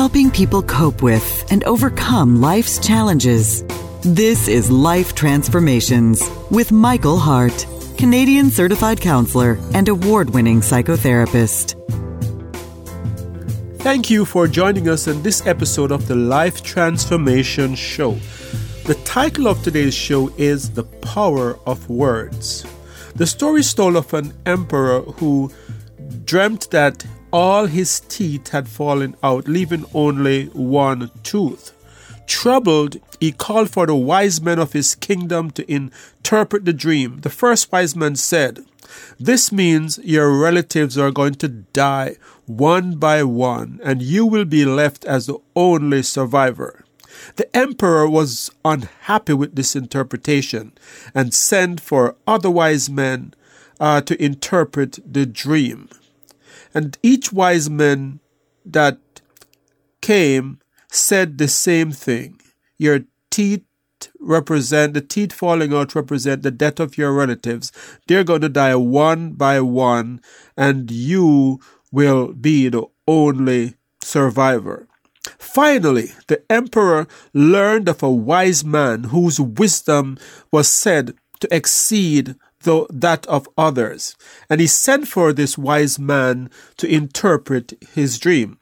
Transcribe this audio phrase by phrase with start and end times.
[0.00, 3.62] helping people cope with and overcome life's challenges.
[4.00, 7.66] This is Life Transformations with Michael Hart,
[7.98, 11.76] Canadian certified counselor and award winning psychotherapist.
[13.80, 18.12] Thank you for joining us in this episode of the Life Transformation Show.
[18.86, 22.64] The title of today's show is The Power of Words.
[23.16, 25.52] The story is told of an emperor who
[26.24, 31.72] dreamt that all his teeth had fallen out, leaving only one tooth.
[32.26, 37.20] Troubled, he called for the wise men of his kingdom to interpret the dream.
[37.20, 38.64] The first wise man said,
[39.18, 44.64] This means your relatives are going to die one by one, and you will be
[44.64, 46.84] left as the only survivor.
[47.36, 50.72] The emperor was unhappy with this interpretation
[51.14, 53.34] and sent for other wise men
[53.78, 55.88] uh, to interpret the dream.
[56.74, 58.20] And each wise man
[58.64, 58.98] that
[60.00, 60.60] came
[60.90, 62.40] said the same thing.
[62.78, 63.64] Your teeth
[64.18, 67.72] represent, the teeth falling out represent the death of your relatives.
[68.06, 70.20] They're going to die one by one,
[70.56, 71.60] and you
[71.92, 74.88] will be the only survivor.
[75.38, 80.16] Finally, the emperor learned of a wise man whose wisdom
[80.50, 84.16] was said to exceed the, that of others,
[84.48, 88.58] and he sent for this wise man to interpret his dream.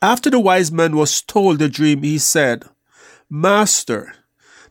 [0.00, 2.64] After the wise man was told the dream, he said,
[3.30, 4.14] Master,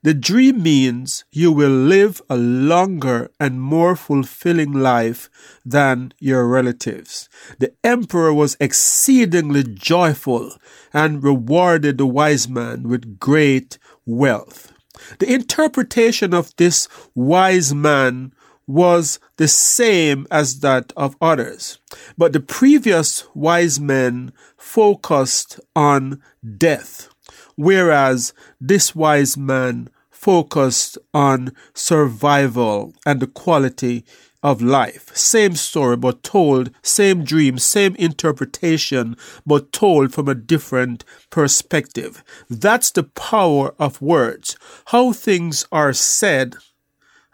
[0.04, 5.30] the dream means you will live a longer and more fulfilling life
[5.64, 7.30] than your relatives.
[7.60, 10.54] The emperor was exceedingly joyful
[10.92, 14.74] and rewarded the wise man with great wealth.
[15.20, 18.34] The interpretation of this wise man
[18.72, 21.80] was the same as that of others.
[22.18, 26.22] But the previous wise men focused on
[26.58, 27.10] death
[27.56, 34.04] whereas this wise man focused on survival and the quality
[34.44, 35.16] of life.
[35.16, 39.16] Same story, but told, same dream, same interpretation,
[39.46, 42.24] but told from a different perspective.
[42.50, 44.58] That's the power of words.
[44.86, 46.56] How things are said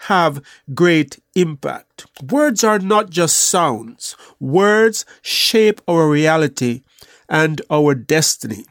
[0.01, 0.41] have
[0.73, 2.07] great impact.
[2.31, 4.15] Words are not just sounds.
[4.39, 6.81] Words shape our reality
[7.29, 8.65] and our destiny.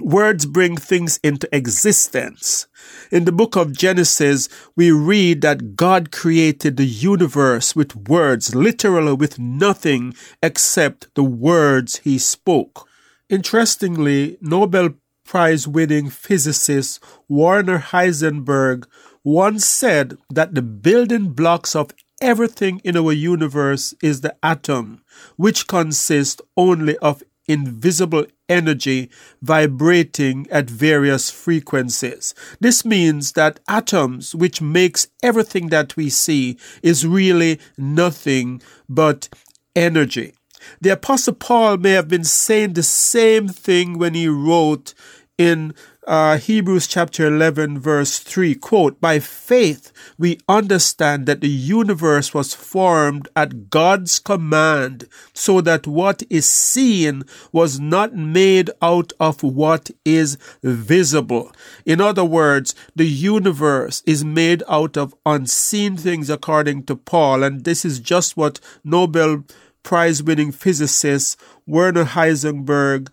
[0.00, 2.66] Words bring things into existence.
[3.12, 9.12] In the book of Genesis, we read that God created the universe with words, literally
[9.12, 12.88] with nothing except the words he spoke.
[13.28, 18.86] Interestingly, Nobel Prize winning physicist Werner Heisenberg
[19.24, 21.90] once said that the building blocks of
[22.20, 25.02] everything in our universe is the atom,
[25.36, 32.34] which consists only of invisible energy vibrating at various frequencies.
[32.60, 39.28] This means that atoms, which makes everything that we see, is really nothing but
[39.74, 40.34] energy.
[40.80, 44.94] The Apostle Paul may have been saying the same thing when he wrote
[45.36, 45.74] in
[46.06, 52.54] uh, Hebrews chapter 11, verse 3 quote, By faith we understand that the universe was
[52.54, 59.90] formed at God's command, so that what is seen was not made out of what
[60.04, 61.52] is visible.
[61.86, 67.64] In other words, the universe is made out of unseen things, according to Paul, and
[67.64, 69.44] this is just what Nobel
[69.82, 73.08] Prize winning physicist Werner Heisenberg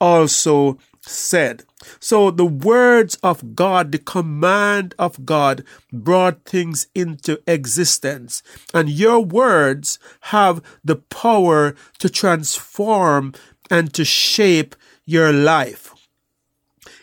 [0.00, 0.78] also
[1.08, 1.64] said.
[2.00, 8.42] So the words of God, the command of God brought things into existence.
[8.72, 9.98] And your words
[10.32, 13.34] have the power to transform
[13.70, 15.92] and to shape your life.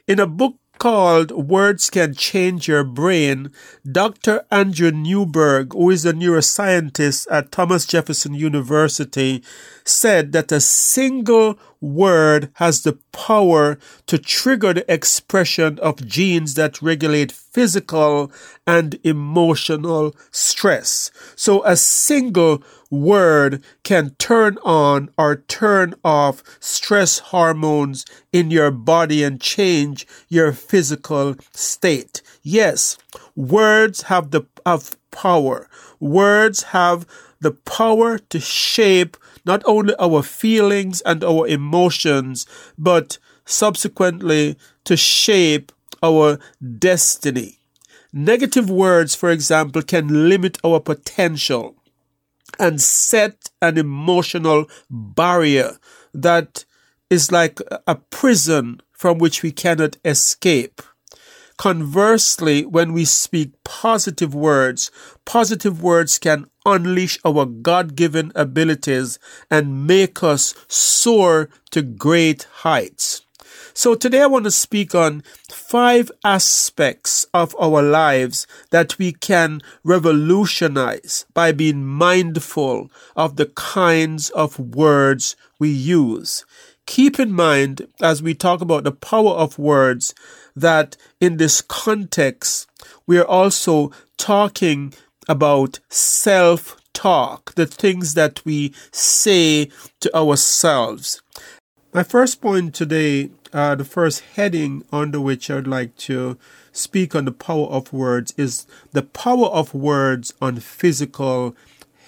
[0.07, 3.51] In a book called Words Can Change Your Brain,
[3.85, 4.43] Dr.
[4.49, 9.43] Andrew Newberg, who is a neuroscientist at Thomas Jefferson University,
[9.83, 16.81] said that a single word has the power to trigger the expression of genes that
[16.81, 18.31] regulate physical
[18.67, 21.09] and emotional stress.
[21.35, 29.23] So a single word can turn on or turn off stress hormones in your body
[29.23, 32.21] and change your physical state.
[32.43, 32.97] Yes,
[33.35, 35.67] words have the of power.
[35.99, 37.05] Words have
[37.39, 42.45] the power to shape not only our feelings and our emotions,
[42.77, 45.71] but subsequently to shape
[46.03, 46.39] our
[46.77, 47.59] destiny.
[48.13, 51.75] Negative words, for example, can limit our potential
[52.59, 55.77] and set an emotional barrier
[56.13, 56.65] that
[57.09, 60.81] is like a prison from which we cannot escape.
[61.61, 64.89] Conversely, when we speak positive words,
[65.25, 69.19] positive words can unleash our God given abilities
[69.51, 73.27] and make us soar to great heights.
[73.75, 75.21] So today I want to speak on
[75.51, 84.31] five aspects of our lives that we can revolutionize by being mindful of the kinds
[84.31, 86.43] of words we use.
[86.85, 90.13] Keep in mind, as we talk about the power of words,
[90.55, 92.67] that in this context,
[93.07, 94.93] we are also talking
[95.27, 99.69] about self talk, the things that we say
[99.99, 101.21] to ourselves.
[101.93, 106.37] My first point today, uh, the first heading under which I'd like to
[106.71, 111.55] speak on the power of words is the power of words on physical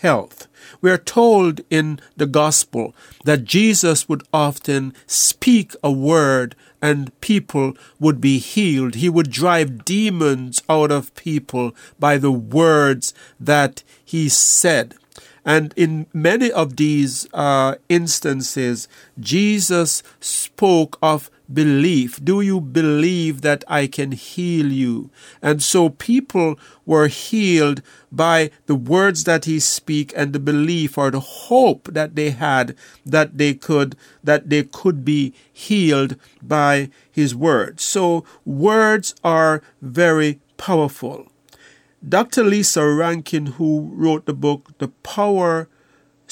[0.04, 0.48] health.
[0.82, 7.74] We are told in the gospel that Jesus would often speak a word and people
[8.00, 8.96] would be healed.
[8.96, 14.96] He would drive demons out of people by the words that he said.
[15.46, 18.88] And in many of these uh, instances,
[19.20, 22.24] Jesus spoke of belief.
[22.24, 25.10] Do you believe that I can heal you?
[25.42, 27.82] And so people were healed
[28.12, 32.76] by the words that he speak and the belief or the hope that they had
[33.06, 37.84] that they could that they could be healed by his words.
[37.84, 41.33] So words are very powerful.
[42.08, 42.44] Dr.
[42.44, 45.70] Lisa Rankin, who wrote the book The Power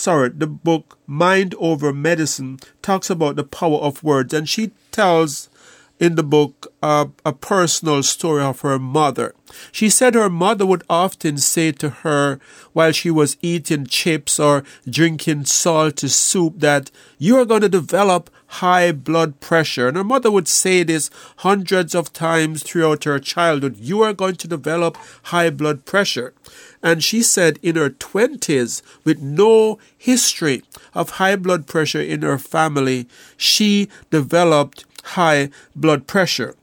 [0.02, 5.50] sorry, the book Mind Over Medicine talks about the power of words, and she tells
[6.00, 9.36] in the book uh, a personal story of her mother.
[9.72, 12.40] She said her mother would often say to her
[12.74, 16.90] while she was eating chips or drinking salty soup that
[17.20, 19.88] you are going to develop high blood pressure.
[19.88, 24.36] And her mother would say this hundreds of times throughout her childhood you are going
[24.36, 26.34] to develop high blood pressure.
[26.84, 30.64] And she said in her 20s, with no history
[30.94, 33.08] of high blood pressure in her family,
[33.38, 36.56] she developed high blood pressure.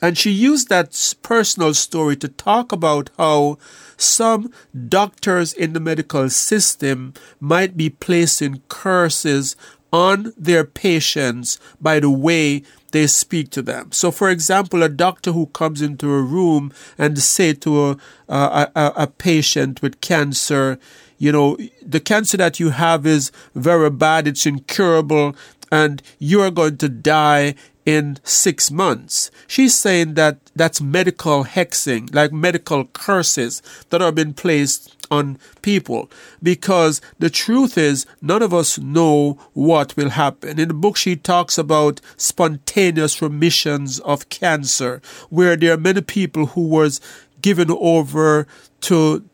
[0.00, 3.58] And she used that personal story to talk about how
[3.96, 4.52] some
[4.88, 9.54] doctors in the medical system might be placing curses
[9.92, 12.62] on their patients by the way
[12.92, 13.90] they speak to them.
[13.92, 17.96] So, for example, a doctor who comes into a room and say to a,
[18.28, 20.78] a, a, a patient with cancer,
[21.18, 25.34] you know, the cancer that you have is very bad, it's incurable,
[25.70, 27.54] and you are going to die
[27.84, 29.30] in six months.
[29.46, 36.10] She's saying that that's medical hexing, like medical curses that are being placed on people.
[36.42, 40.58] Because the truth is, none of us know what will happen.
[40.58, 46.46] In the book, she talks about spontaneous remissions of cancer, where there are many people
[46.46, 47.00] who was
[47.42, 48.46] given over
[48.80, 49.24] to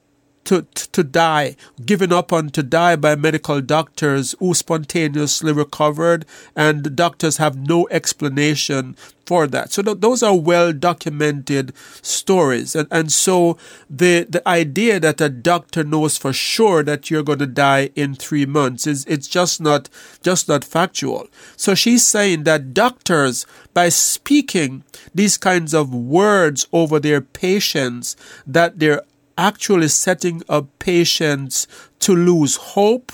[0.48, 6.24] to, to die, given up on to die by medical doctors who spontaneously recovered,
[6.56, 8.96] and doctors have no explanation
[9.26, 9.70] for that.
[9.70, 12.74] So th- those are well documented stories.
[12.74, 13.58] And, and so
[13.90, 18.14] the, the idea that a doctor knows for sure that you're going to die in
[18.14, 19.90] three months is, it's just not,
[20.22, 21.28] just not factual.
[21.56, 23.44] So she's saying that doctors,
[23.74, 24.82] by speaking
[25.14, 29.02] these kinds of words over their patients, that they're
[29.38, 31.66] actually setting up patients
[32.00, 33.12] to lose hope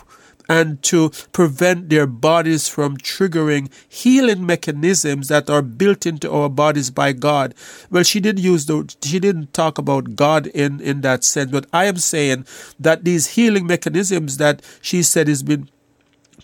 [0.48, 6.90] and to prevent their bodies from triggering healing mechanisms that are built into our bodies
[6.90, 7.54] by God.
[7.90, 11.66] Well, she didn't use the, she didn't talk about God in, in that sense, but
[11.72, 12.46] I am saying
[12.78, 15.68] that these healing mechanisms that she said has been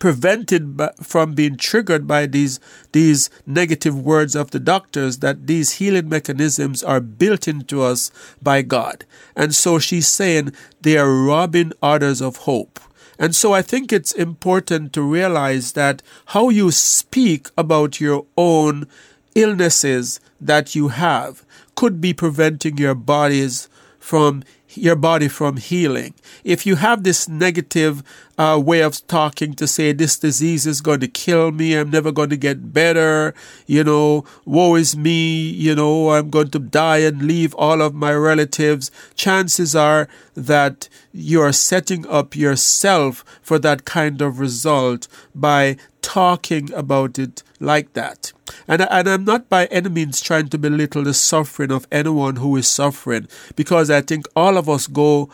[0.01, 2.59] prevented from being triggered by these
[2.91, 8.11] these negative words of the doctors that these healing mechanisms are built into us
[8.43, 9.05] by God.
[9.37, 12.81] And so she's saying they are robbing others of hope.
[13.19, 18.89] And so I think it's important to realize that how you speak about your own
[19.35, 21.45] illnesses that you have
[21.77, 24.43] could be preventing your bodies from
[24.75, 26.15] your body from healing.
[26.45, 28.03] If you have this negative
[28.39, 32.13] uh, way of talking to say this disease is going to kill me, I'm never
[32.13, 33.35] going to get better,
[33.67, 37.95] you know, woe is me, you know, I'm going to die and leave all of
[37.95, 45.77] my relatives, chances are that you're setting up yourself for that kind of result by
[46.03, 48.33] talking about it like that.
[48.67, 52.57] And, and I'm not by any means trying to belittle the suffering of anyone who
[52.57, 55.27] is suffering, because I think all of us go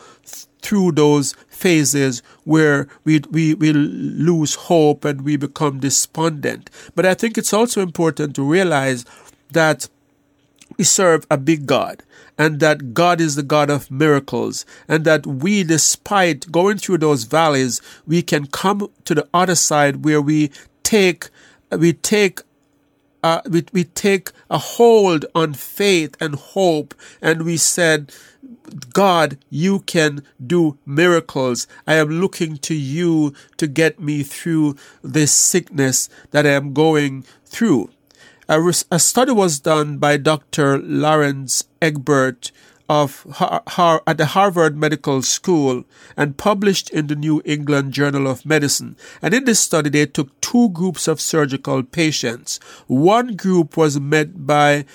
[0.61, 6.69] through those phases where we, we, we lose hope and we become despondent.
[6.93, 9.05] But I think it's also important to realize
[9.51, 9.87] that
[10.77, 12.03] we serve a big God
[12.37, 17.23] and that God is the God of miracles and that we, despite going through those
[17.23, 20.51] valleys, we can come to the other side where we
[20.83, 21.29] take,
[21.71, 22.41] we take
[23.23, 28.13] uh, we, we take a hold on faith and hope and we said,
[28.93, 31.67] God, you can do miracles.
[31.85, 37.23] I am looking to you to get me through this sickness that I am going
[37.45, 37.89] through.
[38.47, 40.77] A, a study was done by Dr.
[40.77, 42.51] Lawrence Egbert
[42.89, 45.83] of Har- at the Harvard Medical School
[46.15, 48.95] and published in the New England Journal of Medicine.
[49.21, 52.59] And in this study, they took two groups of surgical patients.
[52.87, 54.85] One group was met by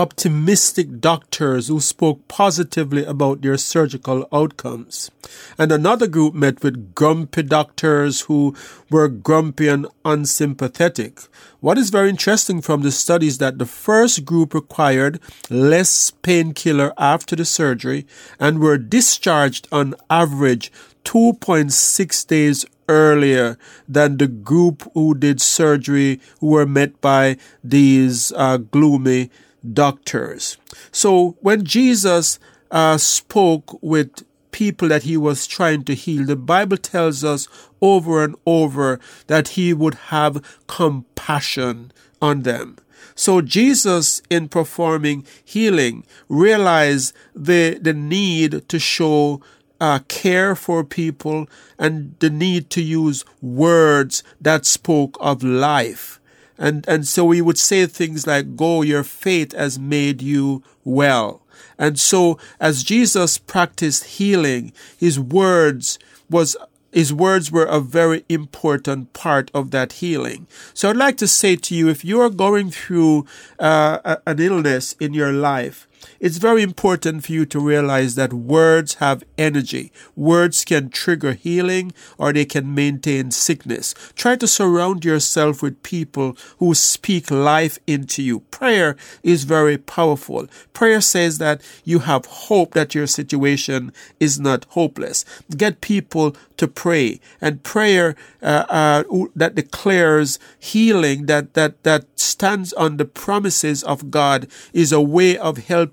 [0.00, 5.10] optimistic doctors who spoke positively about their surgical outcomes.
[5.58, 8.56] And another group met with grumpy doctors who
[8.90, 11.20] were grumpy and unsympathetic.
[11.60, 16.94] What is very interesting from the study is that the first group required less painkiller
[16.96, 18.06] after the surgery
[18.38, 20.72] and were discharged on average
[21.04, 28.56] 2.6 days earlier than the group who did surgery who were met by these uh,
[28.56, 29.30] gloomy
[29.72, 30.56] doctors.
[30.92, 32.38] So when Jesus
[32.70, 37.48] uh, spoke with people that he was trying to heal, the Bible tells us
[37.80, 42.76] over and over that he would have compassion on them.
[43.14, 49.40] So Jesus, in performing healing, realized the, the need to show
[49.80, 51.48] uh, care for people
[51.78, 56.19] and the need to use words that spoke of life.
[56.60, 61.42] And, and so we would say things like, go, your faith has made you well.
[61.78, 65.98] And so as Jesus practiced healing, his words
[66.28, 66.56] was
[66.92, 70.48] his words were a very important part of that healing.
[70.74, 73.26] So I'd like to say to you, if you are going through
[73.60, 75.86] uh, an illness in your life,
[76.18, 79.92] it's very important for you to realize that words have energy.
[80.16, 83.94] Words can trigger healing or they can maintain sickness.
[84.14, 88.40] Try to surround yourself with people who speak life into you.
[88.50, 90.46] Prayer is very powerful.
[90.72, 95.24] Prayer says that you have hope that your situation is not hopeless.
[95.56, 99.04] Get people to pray and prayer uh, uh,
[99.34, 105.36] that declares healing that, that, that stands on the promises of God is a way
[105.36, 105.89] of helping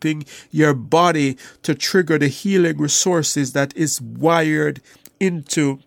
[0.51, 4.81] your body to trigger the healing resources that is wired
[5.19, 5.79] into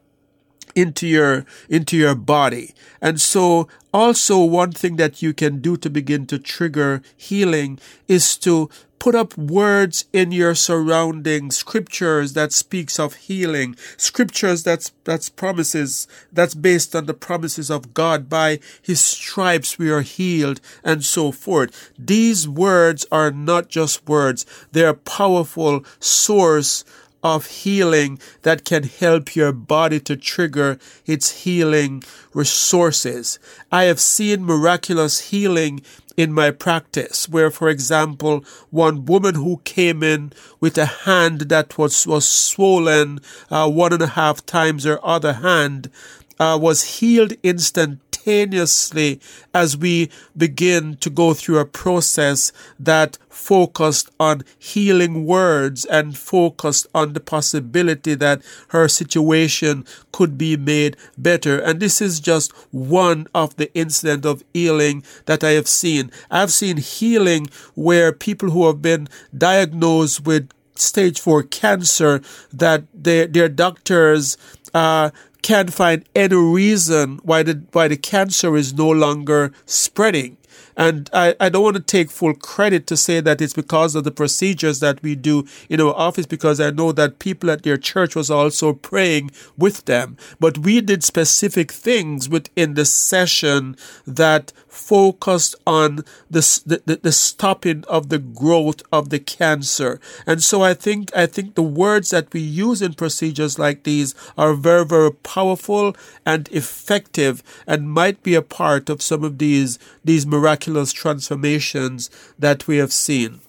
[0.75, 2.75] into your into your body.
[3.00, 8.37] And so also one thing that you can do to begin to trigger healing is
[8.38, 15.28] to put up words in your surroundings, scriptures that speaks of healing, scriptures that's that's
[15.28, 18.28] promises that's based on the promises of God.
[18.28, 21.90] By his stripes we are healed, and so forth.
[21.99, 26.85] These words are not just words, they're a powerful source
[27.23, 32.02] of healing that can help your body to trigger its healing
[32.33, 33.38] resources.
[33.71, 35.83] I have seen miraculous healing
[36.21, 41.79] in my practice where, for example, one woman who came in with a hand that
[41.79, 45.91] was, was swollen uh, one and a half times her other hand
[46.40, 49.20] uh, was healed instantaneously
[49.54, 56.87] as we begin to go through a process that focused on healing words and focused
[56.94, 61.59] on the possibility that her situation could be made better.
[61.59, 66.11] And this is just one of the incident of healing that I have seen.
[66.30, 70.50] I've seen healing where people who have been diagnosed with
[70.81, 72.21] stage four cancer
[72.53, 74.37] that their, their doctors
[74.75, 75.11] uh,
[75.43, 80.37] can't find any reason why the why the cancer is no longer spreading.
[80.77, 84.05] And I, I don't want to take full credit to say that it's because of
[84.05, 87.77] the procedures that we do in our office, because I know that people at their
[87.77, 90.17] church was also praying with them.
[90.39, 95.97] But we did specific things within the session that focused on
[96.31, 100.00] the, the, the stopping of the growth of the cancer.
[100.27, 104.15] And so I think, I think the words that we use in procedures like these
[104.39, 109.79] are very, very powerful and effective and might be a part of some of these,
[110.05, 110.60] these miraculous
[110.93, 113.40] transformations that we have seen.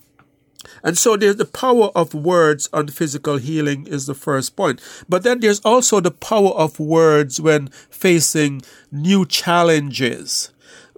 [0.83, 4.79] And so there's the power of words on physical healing is the first point.
[5.09, 10.51] But then there's also the power of words when facing new challenges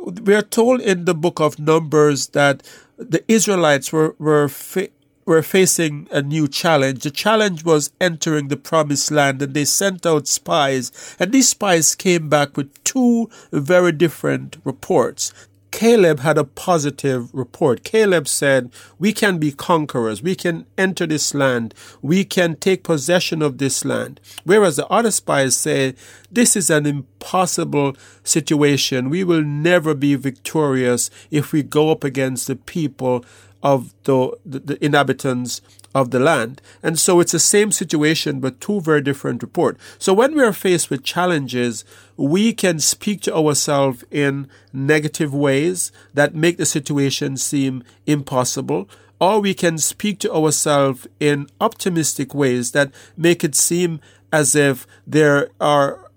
[0.03, 2.63] we are told in the book of Numbers that
[2.97, 4.89] the Israelites were, were fa-
[5.25, 7.03] were facing a new challenge.
[7.03, 11.95] The challenge was entering the promised land, and they sent out spies, and these spies
[11.95, 15.33] came back with two very different reports.
[15.73, 17.83] Caleb had a positive report.
[17.83, 20.21] Caleb said, We can be conquerors.
[20.21, 21.73] We can enter this land.
[21.99, 24.21] We can take possession of this land.
[24.43, 25.95] Whereas the other spies say,
[26.31, 29.09] This is an impossible situation.
[29.09, 33.25] We will never be victorious if we go up against the people
[33.63, 35.59] of the, the, the inhabitants
[35.93, 36.61] of the land.
[36.81, 39.83] And so it's the same situation, but two very different reports.
[39.99, 41.85] So when we are faced with challenges,
[42.17, 48.89] we can speak to ourselves in negative ways that make the situation seem impossible.
[49.19, 54.87] Or we can speak to ourselves in optimistic ways that make it seem as if
[55.05, 56.09] there are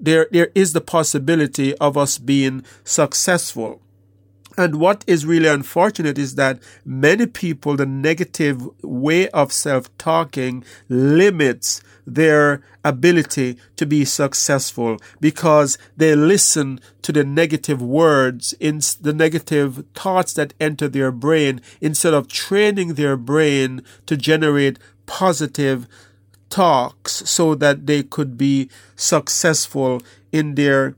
[0.00, 3.80] there there is the possibility of us being successful.
[4.58, 10.64] And what is really unfortunate is that many people, the negative way of self talking
[10.88, 19.12] limits their ability to be successful because they listen to the negative words, in the
[19.12, 25.86] negative thoughts that enter their brain instead of training their brain to generate positive
[26.50, 30.96] talks so that they could be successful in their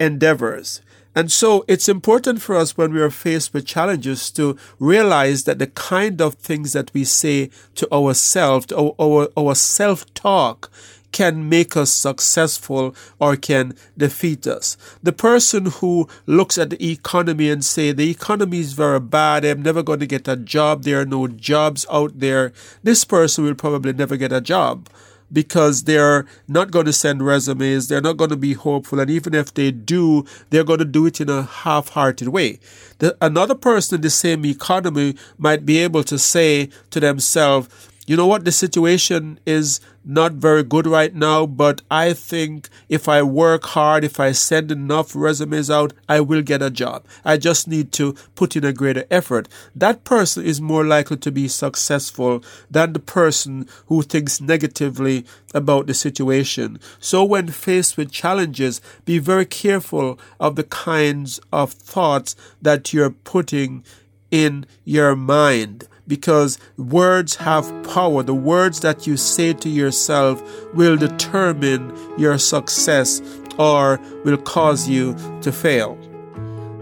[0.00, 0.80] endeavors.
[1.16, 5.58] And so it's important for us when we are faced with challenges to realize that
[5.58, 10.70] the kind of things that we say to ourselves, our, our, our self talk,
[11.12, 14.76] can make us successful or can defeat us.
[15.02, 19.62] The person who looks at the economy and say the economy is very bad, I'm
[19.62, 23.54] never going to get a job, there are no jobs out there, this person will
[23.54, 24.90] probably never get a job
[25.32, 29.34] because they're not going to send resumes, they're not going to be hopeful, and even
[29.34, 32.58] if they do, they're going to do it in a half hearted way.
[32.98, 37.68] The, another person in the same economy might be able to say to themselves,
[38.06, 43.08] you know what, the situation is not very good right now, but I think if
[43.08, 47.04] I work hard, if I send enough resumes out, I will get a job.
[47.24, 49.48] I just need to put in a greater effort.
[49.74, 55.88] That person is more likely to be successful than the person who thinks negatively about
[55.88, 56.78] the situation.
[57.00, 63.10] So when faced with challenges, be very careful of the kinds of thoughts that you're
[63.10, 63.84] putting
[64.30, 68.22] in your mind because words have power.
[68.22, 70.42] The words that you say to yourself
[70.74, 73.20] will determine your success
[73.58, 75.96] or will cause you to fail.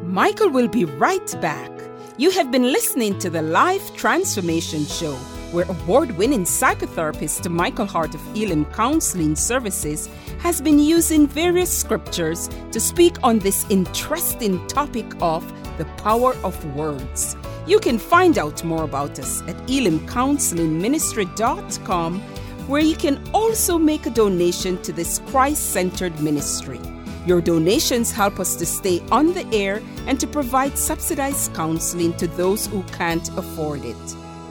[0.04, 1.70] Michael will be right back.
[2.16, 5.14] You have been listening to the Life Transformation Show,
[5.50, 10.08] where award winning psychotherapist Michael Hart of Elim Counseling Services
[10.38, 15.42] has been using various scriptures to speak on this interesting topic of
[15.78, 17.37] the power of words.
[17.66, 22.20] You can find out more about us at elimcounselingministry.com,
[22.68, 26.79] where you can also make a donation to this Christ centered ministry.
[27.27, 32.27] Your donations help us to stay on the air and to provide subsidized counseling to
[32.27, 33.96] those who can't afford it.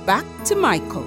[0.07, 1.05] Back to Michael.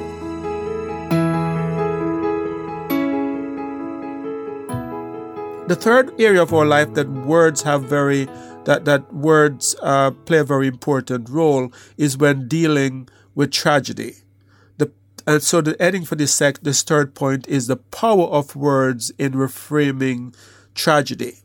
[5.67, 8.29] The third area of our life that words have very
[8.67, 14.17] that that words uh, play a very important role is when dealing with tragedy.
[14.77, 14.93] The
[15.27, 19.11] and so the heading for this sec this third point is the power of words
[19.19, 20.35] in reframing
[20.75, 21.39] tragedy.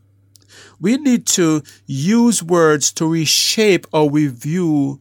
[0.80, 5.00] We need to use words to reshape how we view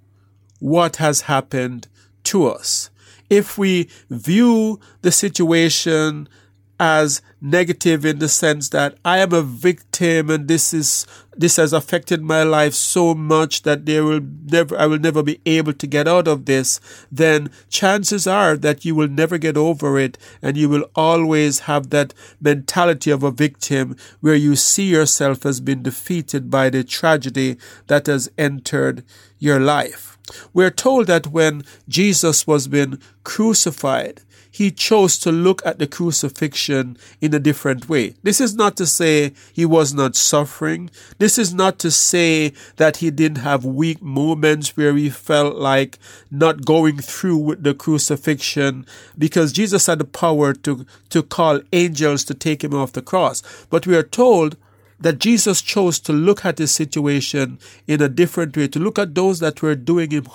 [0.59, 1.88] what has happened
[2.24, 2.90] to us.
[3.30, 6.28] If we view the situation
[6.78, 11.06] as negative in the sense that I am a victim and this is
[11.40, 15.40] this has affected my life so much that there will never I will never be
[15.46, 19.98] able to get out of this, then chances are that you will never get over
[19.98, 25.46] it and you will always have that mentality of a victim where you see yourself
[25.46, 29.03] as being defeated by the tragedy that has entered
[29.40, 30.18] your life.
[30.53, 36.98] We're told that when Jesus was being crucified, he chose to look at the crucifixion
[37.20, 38.14] in a different way.
[38.22, 40.90] This is not to say he was not suffering.
[41.18, 45.98] This is not to say that he didn't have weak moments where he felt like
[46.31, 52.24] not going through with the crucifixion because Jesus had the power to, to call angels
[52.24, 53.42] to take him off the cross.
[53.70, 54.57] But we are told
[55.00, 59.14] that Jesus chose to look at his situation in a different way, to look at
[59.14, 60.26] those that were doing him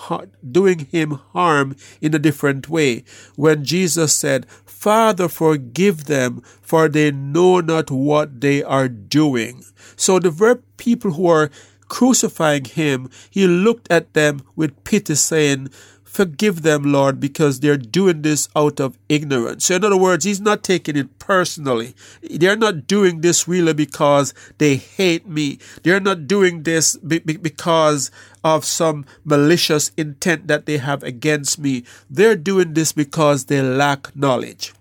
[0.51, 3.03] doing him harm in a different way.
[3.35, 9.63] When Jesus said, "Father, forgive them, for they know not what they are doing."
[9.95, 11.49] So the very people who are
[11.87, 15.69] crucifying him, he looked at them with pity, saying,
[16.15, 19.65] forgive them, Lord, because they're doing this out of ignorance.
[19.65, 21.93] So, in other words, He's not taking it personally.
[22.21, 25.59] They're not doing this really because they hate me.
[25.83, 28.11] They're not doing this be- be- because
[28.43, 31.83] of some malicious intent that they have against me.
[32.09, 34.73] They're doing this because they lack knowledge.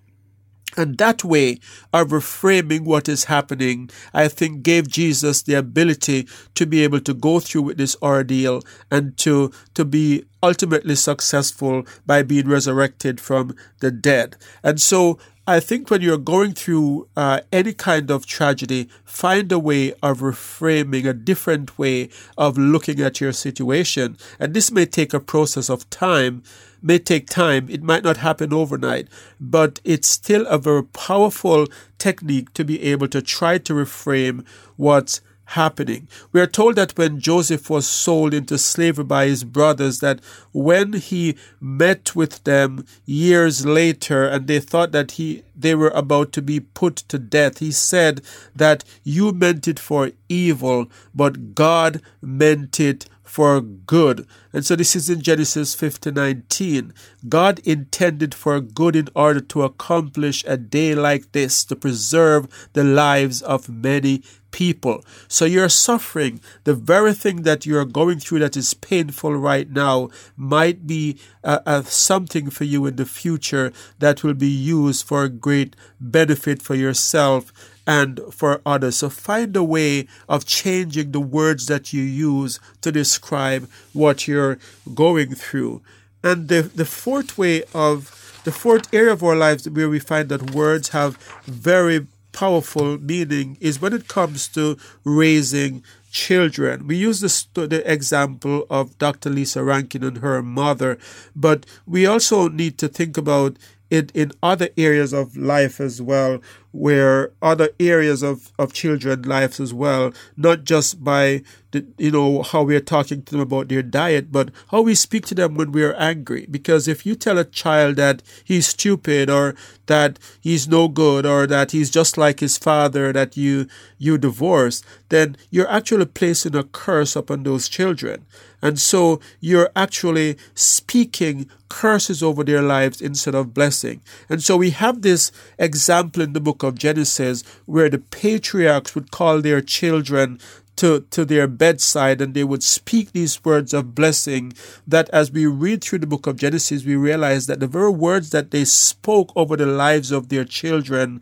[0.77, 1.61] And that way
[1.93, 7.15] of reframing what is happening, I think gave Jesus the ability to be able to
[7.15, 13.55] go through with this ordeal and to, to be ultimately successful by being resurrected from
[13.81, 14.37] the dead.
[14.63, 19.59] And so I think when you're going through uh, any kind of tragedy, find a
[19.59, 22.09] way of reframing, a different way
[22.39, 24.17] of looking at your situation.
[24.39, 26.43] And this may take a process of time,
[26.85, 27.68] may take time.
[27.70, 29.09] It might not happen overnight,
[29.40, 31.66] but it's still a very powerful
[31.99, 36.09] technique to be able to try to reframe what's happening.
[36.33, 40.20] We are told that when Joseph was sold into slavery by his brothers, that
[40.53, 46.33] when he met with them years later and they thought that he they were about
[46.33, 48.23] to be put to death, he said
[48.55, 54.29] that you meant it for evil, but God meant it for good.
[54.53, 56.92] And so this is in Genesis 50:19.
[57.29, 62.85] God intended for good in order to accomplish a day like this to preserve the
[62.85, 65.05] lives of many people.
[65.27, 66.40] So you're suffering.
[66.62, 71.59] The very thing that you're going through that is painful right now might be uh,
[71.66, 76.77] uh, something for you in the future that will be used for great benefit for
[76.77, 77.53] yourself
[77.87, 78.97] and for others.
[78.97, 84.59] So find a way of changing the words that you use to describe what you're
[84.94, 85.83] going through.
[86.23, 90.29] And the, the fourth way of the fourth area of our lives where we find
[90.29, 91.16] that words have
[91.47, 96.87] very powerful meaning is when it comes to raising children.
[96.87, 99.31] We use this, the example of Dr.
[99.31, 100.99] Lisa Rankin and her mother,
[101.35, 103.57] but we also need to think about
[103.90, 106.40] it in other areas of life as well,
[106.73, 112.42] where other areas of, of children lives as well, not just by the, you know
[112.42, 115.70] how we're talking to them about their diet, but how we speak to them when
[115.70, 116.47] we are angry.
[116.51, 119.55] Because if you tell a child that he's stupid or
[119.87, 123.66] that he's no good or that he's just like his father that you
[123.99, 128.25] you divorce, then you're actually placing a curse upon those children.
[128.64, 134.00] And so you're actually speaking curses over their lives instead of blessing.
[134.31, 139.11] And so we have this example in the book of Genesis where the patriarchs would
[139.11, 140.40] call their children
[140.77, 144.55] to, to their bedside and they would speak these words of blessing
[144.87, 148.31] that as we read through the book of Genesis, we realize that the very words
[148.31, 151.20] that they spoke over the lives of their children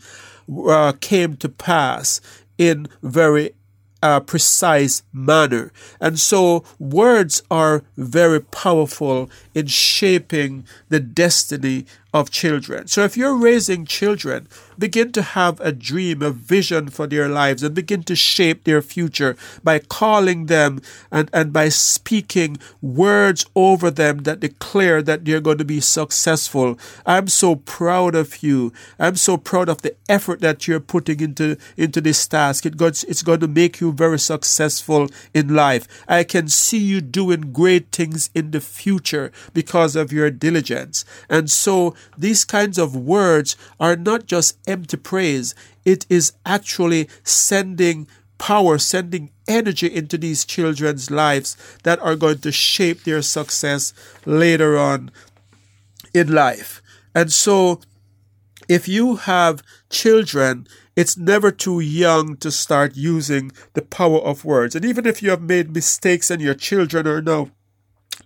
[0.69, 2.21] uh, came to pass
[2.57, 3.51] in very
[4.27, 5.73] precise manner.
[6.01, 12.87] And so words are very powerful in shaping the destiny of children.
[12.89, 14.49] So if you're raising children,
[14.79, 18.83] begin to have a dream, a vision for their lives, and begin to shape their
[18.83, 25.41] future by calling them and, and by speaking words over them that declare that they're
[25.41, 26.79] going to be successful.
[27.07, 28.73] I'm so proud of you.
[28.99, 32.67] I'm so proud of the effort that you're putting into, into this task.
[32.67, 35.89] It goes, it's going to make you very successful in life.
[36.09, 41.05] I can see you doing great things in the future because of your diligence.
[41.29, 48.07] And so these kinds of words are not just empty praise, it is actually sending
[48.39, 53.93] power, sending energy into these children's lives that are going to shape their success
[54.27, 55.11] later on
[56.13, 56.83] in life.
[57.15, 57.81] And so,
[58.69, 64.75] if you have children, it's never too young to start using the power of words.
[64.75, 67.51] And even if you have made mistakes and your children are now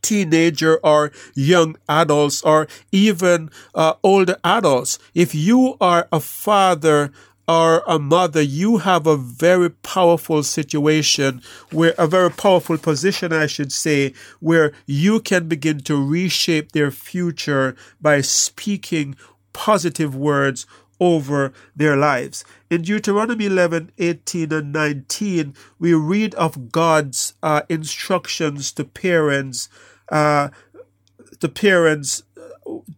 [0.02, 4.98] teenager or young adults or even uh, older adults.
[5.14, 7.12] If you are a father
[7.48, 13.46] or a mother, you have a very powerful situation where a very powerful position, I
[13.46, 19.16] should say, where you can begin to reshape their future by speaking
[19.52, 20.66] positive words
[21.00, 22.44] over their lives.
[22.68, 29.68] In Deuteronomy 11, 18, and 19, we read of God's uh, instructions to parents,
[30.10, 30.48] uh,
[31.38, 32.24] to parents,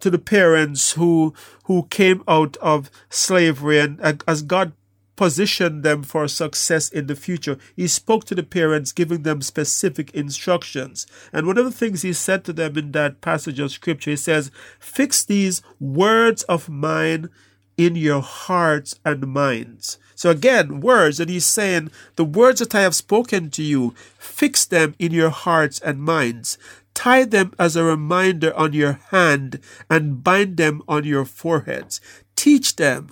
[0.00, 4.72] to the parents who who came out of slavery, and uh, as God
[5.16, 7.58] positioned them for success in the future.
[7.74, 11.08] He spoke to the parents, giving them specific instructions.
[11.32, 14.16] And one of the things he said to them in that passage of scripture, he
[14.16, 17.30] says, Fix these words of mine
[17.78, 19.98] in your hearts and minds.
[20.14, 24.66] So again, words, and he's saying, the words that I have spoken to you, fix
[24.66, 26.58] them in your hearts and minds.
[26.92, 32.00] Tie them as a reminder on your hand and bind them on your foreheads.
[32.34, 33.10] Teach them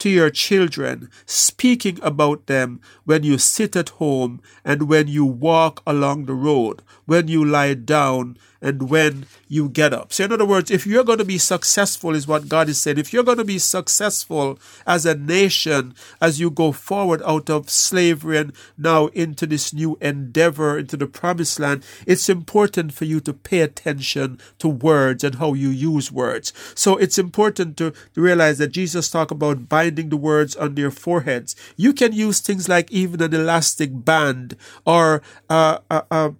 [0.00, 5.82] to your children, speaking about them when you sit at home and when you walk
[5.86, 10.12] along the road, when you lie down and when you get up.
[10.12, 12.98] So, in other words, if you're going to be successful, is what God is saying,
[12.98, 17.70] if you're going to be successful as a nation as you go forward out of
[17.70, 23.20] slavery and now into this new endeavor, into the promised land, it's important for you
[23.20, 26.52] to pay attention to words and how you use words.
[26.74, 31.56] So, it's important to realize that Jesus talked about binding the words on their foreheads.
[31.76, 36.30] You can use things like even an elastic band or uh, uh, uh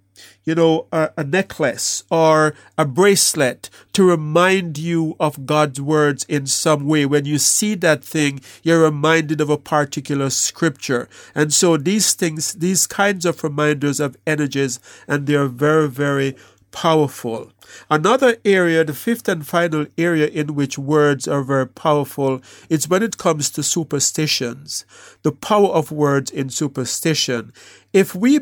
[0.43, 6.47] you know, a, a, necklace or a bracelet to remind you of God's words in
[6.47, 7.05] some way.
[7.05, 11.07] When you see that thing, you're reminded of a particular scripture.
[11.35, 16.35] And so these things, these kinds of reminders of energies, and they're very, very
[16.71, 17.51] powerful.
[17.89, 23.03] Another area, the fifth and final area in which words are very powerful, is when
[23.03, 24.85] it comes to superstitions.
[25.23, 27.53] The power of words in superstition.
[27.93, 28.39] If we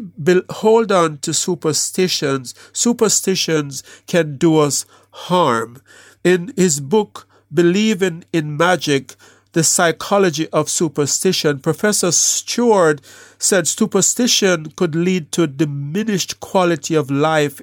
[0.50, 5.82] hold on to superstitions, superstitions can do us harm.
[6.24, 9.16] In his book, Believing in Magic,
[9.54, 13.02] the psychology of superstition, Professor Stewart
[13.40, 17.60] said superstition could lead to diminished quality of life